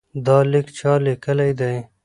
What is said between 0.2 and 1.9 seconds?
دا لیک چا لیکلی دی؟